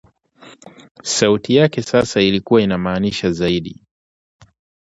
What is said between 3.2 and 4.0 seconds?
zaidi